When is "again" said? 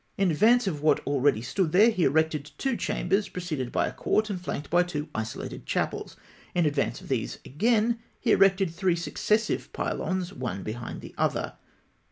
7.45-7.99